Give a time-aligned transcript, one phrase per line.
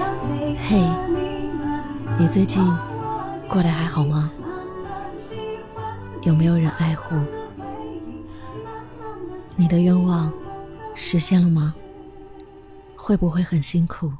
[0.00, 0.78] 嘿，
[2.18, 2.62] 你最近
[3.48, 4.30] 过得还好吗？
[6.22, 7.16] 有没有人爱护？
[9.56, 10.32] 你的愿望
[10.94, 11.74] 实现了吗？
[12.96, 14.10] 会不会很辛苦？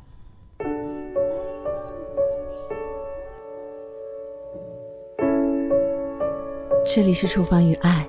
[6.85, 8.09] 这里是厨房与爱，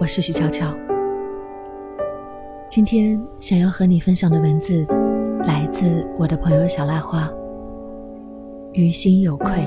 [0.00, 0.74] 我是徐悄悄。
[2.66, 4.86] 今天想要和你分享的文字，
[5.48, 7.26] 来自我的朋友小蜡花。
[8.74, 9.64] 于心有愧，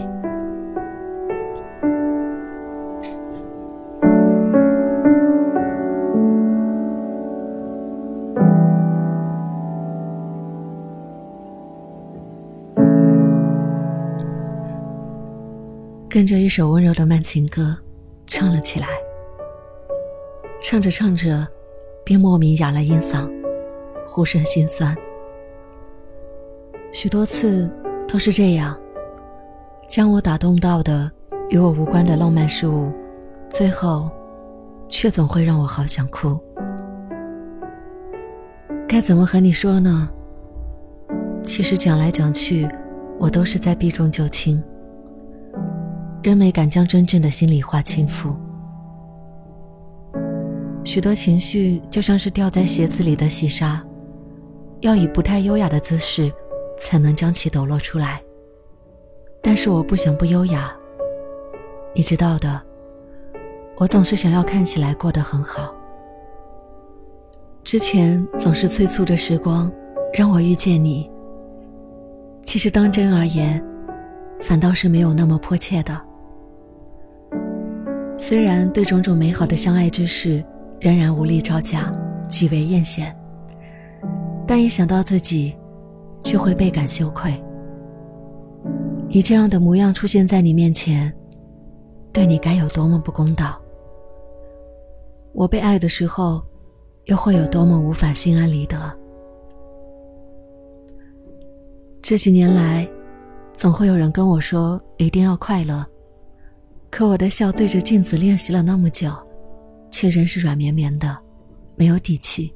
[16.07, 17.75] 跟着一首温柔的慢情歌。
[18.27, 18.87] 唱了起来，
[20.61, 21.45] 唱着唱着，
[22.05, 23.27] 便莫名哑了音嗓，
[24.07, 24.95] 呼声心酸。
[26.93, 27.71] 许多次
[28.05, 28.77] 都是这样，
[29.87, 31.09] 将我打动到的
[31.49, 32.91] 与我无关的浪漫事物，
[33.49, 34.09] 最后
[34.89, 36.37] 却总会让我好想哭。
[38.87, 40.09] 该怎么和你说呢？
[41.41, 42.69] 其实讲来讲去，
[43.17, 44.61] 我都是在避重就轻。
[46.21, 48.35] 仍没敢将真正的心里话倾覆，
[50.83, 53.81] 许多情绪就像是掉在鞋子里的细沙，
[54.81, 56.31] 要以不太优雅的姿势
[56.81, 58.21] 才能将其抖落出来。
[59.41, 60.75] 但是我不想不优雅，
[61.95, 62.61] 你知道的，
[63.77, 65.73] 我总是想要看起来过得很好。
[67.63, 69.71] 之前总是催促着时光，
[70.13, 71.09] 让我遇见你。
[72.43, 73.63] 其实当真而言，
[74.41, 75.99] 反倒是没有那么迫切的。
[78.17, 80.43] 虽然对种种美好的相爱之事
[80.79, 81.93] 仍然无力招架，
[82.27, 83.11] 极为艳羡，
[84.47, 85.55] 但一想到自己，
[86.23, 87.33] 却会倍感羞愧。
[89.09, 91.13] 以这样的模样出现在你面前，
[92.13, 93.61] 对你该有多么不公道？
[95.33, 96.41] 我被爱的时候，
[97.05, 98.77] 又会有多么无法心安理得？
[102.01, 102.89] 这几年来，
[103.53, 105.85] 总会有人跟我说，一定要快乐。
[106.89, 109.11] 可我的笑对着镜子练习了那么久，
[109.89, 111.17] 却仍是软绵绵的，
[111.75, 112.53] 没有底气。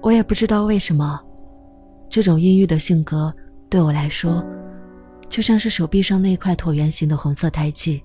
[0.00, 1.20] 我也不知道为什么，
[2.12, 3.34] 这种阴郁的性格
[3.70, 4.44] 对我来说，
[5.30, 8.02] 就像是手臂上那块椭圆形的红色胎记。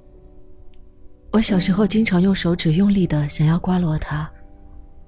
[1.33, 4.31] 我小时候经常用手指用力的想要刮落它，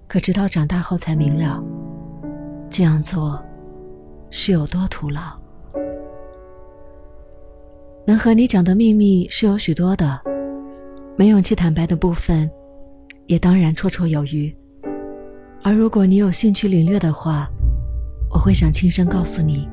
[0.05, 1.63] 可直到长大后才明了，
[2.69, 3.41] 这样做
[4.31, 5.21] 是有多徒劳。
[8.05, 10.19] 能和你讲的秘密是有许多的，
[11.15, 12.51] 没勇气坦白的部分，
[13.27, 14.53] 也当然绰绰有余。
[15.63, 17.49] 而如果你有兴趣领略的话，
[18.31, 19.67] 我会想轻声告诉你，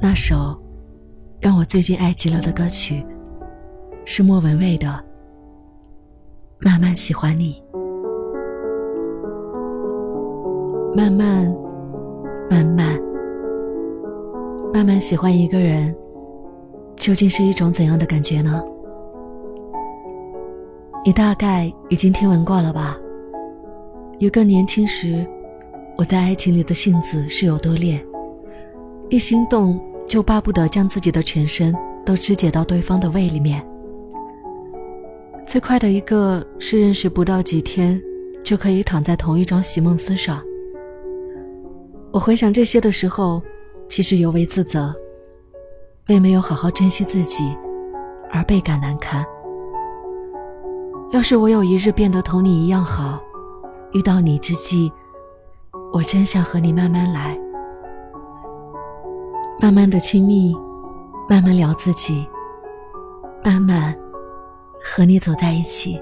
[0.00, 0.58] 那首
[1.40, 3.04] 让我最近爱极了的歌曲，
[4.04, 4.88] 是莫文蔚的
[6.58, 7.62] 《慢慢喜欢你》。
[10.96, 11.54] 慢慢，
[12.50, 12.98] 慢慢，
[14.72, 15.94] 慢慢喜欢一个人。
[16.96, 18.64] 究竟是一种怎样的感觉呢？
[21.04, 22.96] 你大概已经听闻过了吧？
[24.18, 25.26] 有个年轻时，
[25.96, 28.04] 我在爱情里的性子是有多烈，
[29.08, 31.74] 一心动就巴不得将自己的全身
[32.04, 33.66] 都肢解到对方的胃里面。
[35.46, 37.98] 最快的一个是认识不到几天，
[38.44, 40.42] 就可以躺在同一张席梦思上。
[42.12, 43.42] 我回想这些的时候，
[43.88, 44.94] 其实尤为自责。
[46.08, 47.56] 为没有好好珍惜自己
[48.30, 49.24] 而倍感难堪。
[51.10, 53.18] 要是我有一日变得同你一样好，
[53.92, 54.92] 遇到你之际，
[55.96, 57.40] 我真想和你慢慢来，
[59.58, 60.54] 慢慢的亲密，
[61.26, 62.28] 慢慢聊自己，
[63.42, 63.96] 慢慢
[64.84, 65.98] 和你走在一起，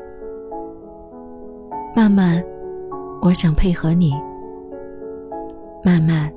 [1.95, 2.45] 慢慢，
[3.23, 4.13] 我想配合你，
[5.85, 6.29] 慢慢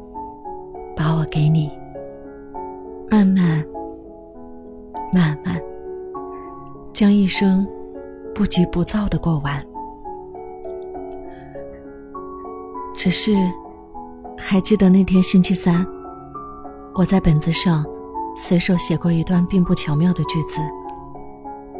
[0.96, 1.72] 把我给你。
[3.10, 3.66] 慢慢，
[5.12, 5.60] 慢慢，
[6.94, 7.68] 将一生
[8.36, 9.66] 不急不躁的过完。
[13.07, 13.38] 只是，
[14.38, 15.88] 还记得那天星期三，
[16.94, 17.86] 我在本子上
[18.36, 20.59] 随手写过一段并不巧妙的句子，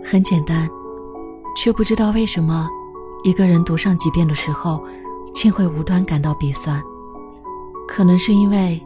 [0.02, 0.70] 很简单，
[1.54, 2.70] 却不知道为什么，
[3.26, 4.82] 一个人读上几遍的时候，
[5.34, 6.82] 竟会无端感到鼻酸。
[7.90, 8.82] 可能是因为，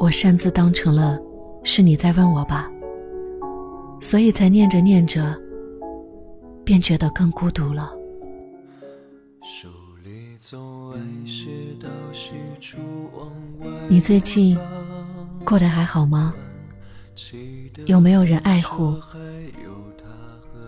[0.00, 1.16] 我擅自当成了。
[1.62, 2.68] 是你在问我吧，
[4.00, 5.40] 所以才念着念着，
[6.64, 7.92] 便觉得更孤独了。
[13.88, 14.58] 你最近
[15.44, 16.34] 过得还好吗？
[17.86, 19.00] 有没有人爱护？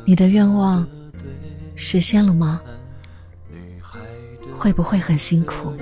[0.04, 0.86] 你的愿望
[1.74, 2.60] 实现了吗？
[4.56, 5.72] 会不会很辛苦？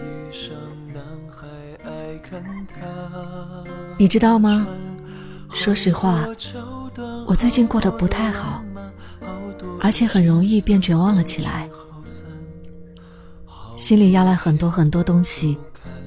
[3.99, 4.67] 你知道吗？
[5.51, 6.27] 说实话，
[7.27, 8.65] 我最近过得不太好，
[9.79, 11.69] 而且很容易变绝望了起来，
[13.85, 15.59] 心里压了很多很多东西，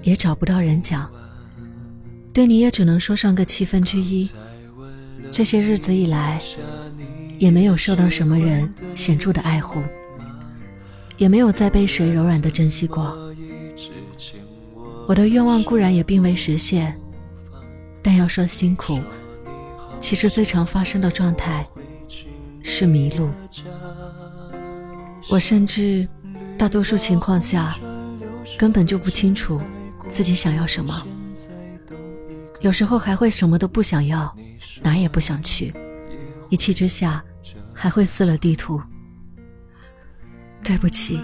[0.01, 1.07] 也找不到人讲。
[2.33, 4.27] 对你也只能说上个七分之一。
[5.29, 6.41] 这些日子以来，
[7.37, 9.83] 也没有受到什么人显著的爱护，
[11.17, 13.15] 也没有再被谁柔软的珍惜过。
[15.07, 16.99] 我的愿望固然也并未实现，
[18.01, 18.99] 但要说辛苦，
[19.99, 21.63] 其实最常发生的状态
[22.63, 23.29] 是迷路。
[25.29, 26.07] 我甚至
[26.57, 27.77] 大多数情况下
[28.57, 29.61] 根本就不清楚
[30.09, 31.05] 自己想要什么。
[32.61, 34.35] 有时候还会什么都不想要，
[34.81, 35.71] 哪也不想去，
[36.49, 37.23] 一气之下
[37.73, 38.81] 还会撕了地图。
[40.63, 41.19] 对不起，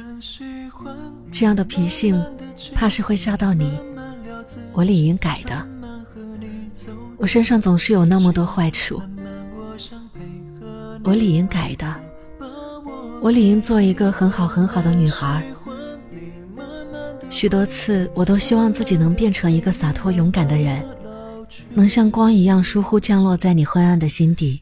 [1.32, 2.24] 这样的脾性
[2.76, 3.80] 怕是会吓到你，
[4.72, 5.68] 我理应改的。
[7.18, 9.02] 我身上总是有那么多坏处，
[11.04, 12.13] 我理应改的。
[13.24, 15.42] 我理应做一个很好很好的女孩。
[17.30, 20.86] 许多次，我都希望自己能变成一个洒脱勇敢的人。
[21.70, 24.62] 能像光一样疏忽降落在你昏暗的心底。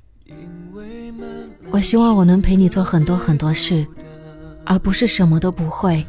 [1.72, 3.84] 我希望我能陪你做很多很多事，
[4.64, 6.06] 而不是什么都不会，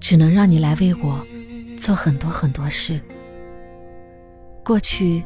[0.00, 1.20] 只能让你来为我
[1.76, 2.98] 做很多很多事。
[4.64, 5.22] 过去，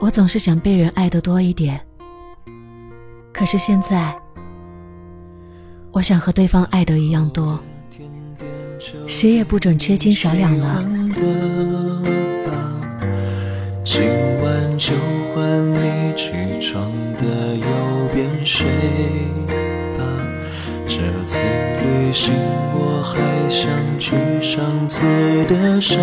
[0.00, 1.80] 我总是想被人爱的多一点，
[3.32, 4.18] 可是现在，
[5.96, 7.58] 我想和对方爱的一样多，
[9.06, 10.84] 谁也不准缺斤少两了。
[13.82, 14.02] 今
[14.42, 14.92] 晚就
[15.32, 17.66] 换你起床的右
[18.12, 18.66] 边睡
[19.96, 20.04] 吧。
[20.86, 21.40] 这次
[21.80, 22.30] 旅行
[22.74, 25.00] 我还想去上次
[25.46, 25.96] 的沙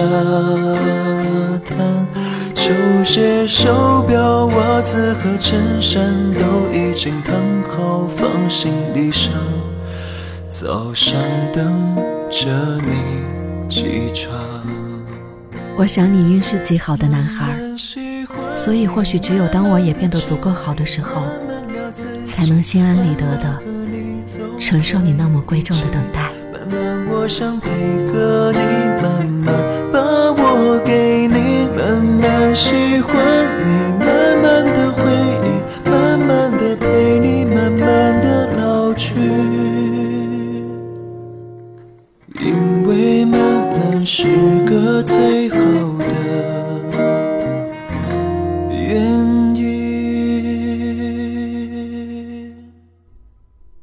[1.63, 2.07] 滩。
[2.56, 2.74] 球
[3.04, 9.31] 鞋、手表、袜子和衬衫都已经烫好，放行李箱。
[10.54, 11.20] 早上
[11.52, 11.96] 等
[12.30, 12.48] 着
[12.86, 12.94] 你
[13.68, 14.32] 起床。
[15.76, 17.58] 我想你应是极好的男孩，
[18.54, 21.24] 所以或许只有当我也变得足够好的时候，
[22.28, 23.60] 才能心安理得的
[24.60, 26.30] 承受你那么贵重的等待。
[26.52, 27.72] 慢慢我想配
[28.14, 28.60] 合你，
[29.02, 29.56] 慢慢
[29.92, 30.00] 把
[30.32, 33.43] 我给你，慢慢喜欢
[44.06, 44.24] 是
[44.66, 45.58] 个最好
[45.98, 46.06] 的。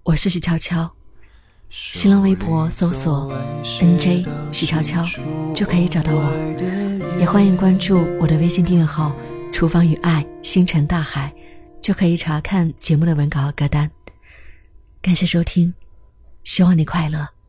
[0.03, 0.91] 我是许悄悄，
[1.71, 3.33] 新浪微博搜索
[3.81, 5.03] “nj 许悄悄”
[5.55, 9.13] 就可以找到我，也欢迎关注我的微信订阅号
[9.53, 11.33] “厨房与爱星辰大海”，
[11.81, 13.91] 就可以查看节目的文稿和歌单。
[15.01, 15.73] 感谢收听，
[16.45, 17.40] 希望你快乐。